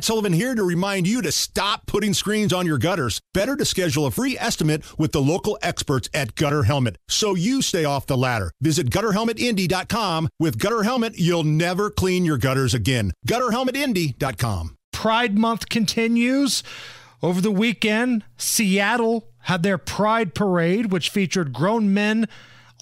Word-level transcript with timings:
Matt 0.00 0.06
Sullivan 0.06 0.32
here 0.32 0.54
to 0.54 0.64
remind 0.64 1.06
you 1.06 1.20
to 1.20 1.30
stop 1.30 1.84
putting 1.84 2.14
screens 2.14 2.54
on 2.54 2.64
your 2.64 2.78
gutters. 2.78 3.20
Better 3.34 3.54
to 3.54 3.66
schedule 3.66 4.06
a 4.06 4.10
free 4.10 4.34
estimate 4.38 4.82
with 4.98 5.12
the 5.12 5.20
local 5.20 5.58
experts 5.60 6.08
at 6.14 6.34
Gutter 6.36 6.62
Helmet 6.62 6.96
so 7.06 7.34
you 7.34 7.60
stay 7.60 7.84
off 7.84 8.06
the 8.06 8.16
ladder. 8.16 8.50
Visit 8.62 8.88
gutterhelmetindy.com. 8.88 10.30
With 10.38 10.58
Gutter 10.58 10.84
Helmet, 10.84 11.18
you'll 11.18 11.44
never 11.44 11.90
clean 11.90 12.24
your 12.24 12.38
gutters 12.38 12.72
again. 12.72 13.12
Gutterhelmetindy.com. 13.28 14.74
Pride 14.90 15.36
Month 15.36 15.68
continues. 15.68 16.62
Over 17.22 17.42
the 17.42 17.50
weekend, 17.50 18.24
Seattle 18.38 19.28
had 19.40 19.62
their 19.62 19.76
Pride 19.76 20.34
Parade, 20.34 20.90
which 20.90 21.10
featured 21.10 21.52
grown 21.52 21.92
men 21.92 22.26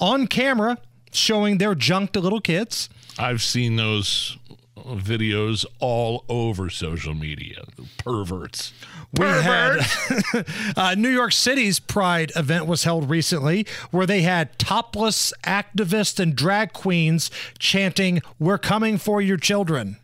on 0.00 0.28
camera 0.28 0.78
showing 1.10 1.58
their 1.58 1.74
junk 1.74 2.12
to 2.12 2.20
little 2.20 2.40
kids. 2.40 2.88
I've 3.18 3.42
seen 3.42 3.74
those 3.74 4.38
videos 4.96 5.64
all 5.80 6.24
over 6.28 6.70
social 6.70 7.14
media. 7.14 7.64
Perverts. 7.98 8.72
We 9.16 9.24
had 9.24 9.80
uh, 10.76 10.94
New 10.96 11.08
York 11.08 11.32
City's 11.32 11.80
Pride 11.80 12.30
event 12.36 12.66
was 12.66 12.84
held 12.84 13.08
recently, 13.08 13.66
where 13.90 14.06
they 14.06 14.22
had 14.22 14.58
topless 14.58 15.32
activists 15.44 16.20
and 16.20 16.36
drag 16.36 16.72
queens 16.72 17.30
chanting, 17.58 18.20
"We're 18.38 18.58
coming 18.58 18.98
for 18.98 19.22
your 19.22 19.38
children." 19.38 19.96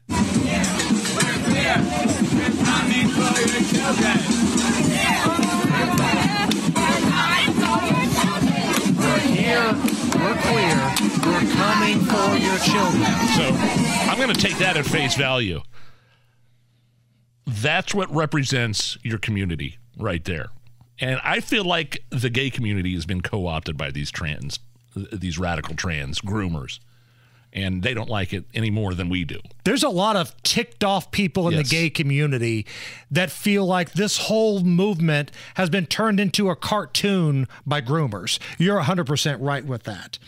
We're 8.97 9.19
here. 9.21 9.75
We're 10.19 10.39
clear. 10.41 10.74
We're 11.25 11.53
coming 11.55 12.01
for 12.01 12.37
your 12.37 12.59
children. 12.59 13.05
So 13.35 13.49
I'm 14.11 14.19
going 14.19 14.35
to 14.35 14.41
take 14.41 14.59
that 14.59 14.77
at 14.77 14.85
face 14.85 15.15
value. 15.15 15.61
That's 17.47 17.95
what 17.95 18.15
represents 18.15 18.99
your 19.03 19.19
community 19.19 19.79
right 19.99 20.23
there. 20.25 20.49
And 21.01 21.21
I 21.25 21.41
feel 21.41 21.65
like 21.65 22.05
the 22.11 22.31
gay 22.31 22.51
community 22.51 22.95
has 22.95 23.07
been 23.07 23.21
co 23.21 23.47
opted 23.47 23.77
by 23.77 23.91
these 23.91 24.11
trans, 24.11 24.59
these 24.95 25.39
radical 25.39 25.75
trans 25.75 26.21
groomers. 26.21 26.79
And 27.55 27.85
they 27.85 27.95
don't 27.95 28.09
like 28.11 28.33
it 28.33 28.45
any 28.53 28.71
more 28.71 28.95
than 28.95 29.09
we 29.09 29.25
do. 29.25 29.39
There's 29.63 29.85
a 29.85 29.89
lot 29.89 30.17
of 30.17 30.35
ticked 30.43 30.83
off 30.83 31.13
people 31.13 31.47
in 31.47 31.55
Yes. 31.55 31.69
the 31.69 31.77
gay 31.77 31.89
community 31.91 32.67
that 33.13 33.31
feel 33.31 33.65
like 33.65 33.93
this 33.93 34.19
whole 34.19 34.65
movement 34.65 35.31
has 35.55 35.71
been 35.71 35.87
turned 35.87 36.19
into 36.19 36.51
a 36.51 36.57
cartoon 36.57 37.47
by 37.65 37.81
groomers. 37.81 38.41
You're 38.59 38.81
100% 38.81 39.37
right 39.41 39.65
with 39.65 39.85
that. 39.85 40.19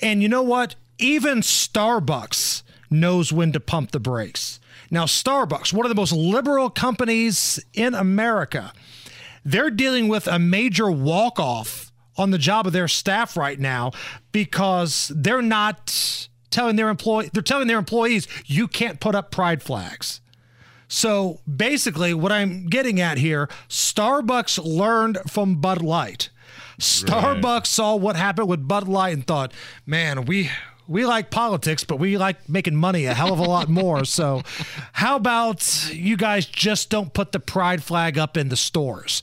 And 0.00 0.22
you 0.22 0.28
know 0.30 0.42
what? 0.42 0.74
Even 0.98 1.40
Starbucks 1.40 2.62
knows 2.90 3.32
when 3.32 3.52
to 3.52 3.60
pump 3.60 3.90
the 3.90 4.00
brakes. 4.00 4.58
Now, 4.90 5.04
Starbucks, 5.04 5.72
one 5.72 5.84
of 5.84 5.90
the 5.90 5.94
most 5.94 6.12
liberal 6.12 6.70
companies 6.70 7.58
in 7.74 7.94
America, 7.94 8.72
they're 9.44 9.70
dealing 9.70 10.08
with 10.08 10.26
a 10.26 10.38
major 10.38 10.90
walk 10.90 11.38
off 11.40 11.92
on 12.16 12.30
the 12.30 12.38
job 12.38 12.66
of 12.66 12.72
their 12.72 12.88
staff 12.88 13.36
right 13.36 13.58
now 13.58 13.90
because 14.32 15.10
they're 15.14 15.40
not 15.42 16.21
telling 16.52 16.76
their 16.76 16.88
employee 16.88 17.30
they're 17.32 17.42
telling 17.42 17.68
their 17.68 17.78
employees 17.78 18.28
you 18.46 18.68
can't 18.68 19.00
put 19.00 19.14
up 19.14 19.30
pride 19.30 19.62
flags. 19.62 20.20
So 20.88 21.40
basically 21.52 22.12
what 22.12 22.32
I'm 22.32 22.66
getting 22.66 23.00
at 23.00 23.18
here, 23.18 23.48
Starbucks 23.68 24.62
learned 24.62 25.18
from 25.26 25.56
Bud 25.56 25.82
Light. 25.82 26.28
Starbucks 26.78 27.66
saw 27.66 27.96
what 27.96 28.16
happened 28.16 28.48
with 28.48 28.66
Bud 28.66 28.88
Light 28.88 29.14
and 29.14 29.26
thought, 29.26 29.52
"Man, 29.86 30.24
we 30.24 30.50
we 30.88 31.06
like 31.06 31.30
politics, 31.30 31.84
but 31.84 31.98
we 31.98 32.18
like 32.18 32.48
making 32.48 32.76
money 32.76 33.06
a 33.06 33.14
hell 33.14 33.32
of 33.32 33.38
a 33.38 33.44
lot 33.44 33.68
more. 33.68 34.04
So, 34.04 34.42
how 34.92 35.16
about 35.16 35.90
you 35.92 36.16
guys 36.16 36.44
just 36.44 36.90
don't 36.90 37.12
put 37.12 37.32
the 37.32 37.40
pride 37.40 37.82
flag 37.82 38.18
up 38.18 38.36
in 38.36 38.48
the 38.48 38.56
stores? 38.56 39.22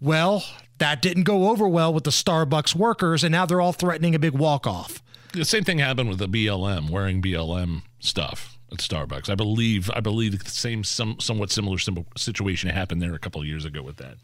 Well, 0.00 0.44
that 0.78 1.02
didn't 1.02 1.24
go 1.24 1.48
over 1.50 1.68
well 1.68 1.92
with 1.92 2.04
the 2.04 2.10
Starbucks 2.10 2.74
workers, 2.74 3.24
and 3.24 3.32
now 3.32 3.46
they're 3.46 3.60
all 3.60 3.72
threatening 3.72 4.14
a 4.14 4.18
big 4.18 4.32
walk 4.32 4.66
off. 4.66 5.02
The 5.32 5.44
same 5.44 5.64
thing 5.64 5.78
happened 5.78 6.08
with 6.08 6.18
the 6.18 6.28
BLM, 6.28 6.90
wearing 6.90 7.20
BLM 7.20 7.82
stuff 8.00 8.58
at 8.72 8.78
Starbucks. 8.78 9.28
I 9.28 9.34
believe 9.34 9.90
I 9.94 10.00
believe 10.00 10.42
the 10.42 10.50
same 10.50 10.84
some 10.84 11.18
somewhat 11.20 11.50
similar 11.50 11.78
sim- 11.78 12.06
situation 12.16 12.70
happened 12.70 13.02
there 13.02 13.14
a 13.14 13.18
couple 13.18 13.40
of 13.40 13.46
years 13.46 13.64
ago 13.64 13.82
with 13.82 13.96
that. 13.96 14.16